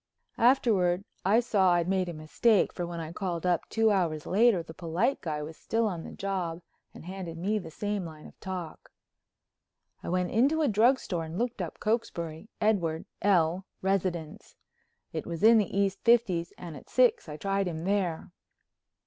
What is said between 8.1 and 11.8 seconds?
of talk. I went into a drugstore and looked up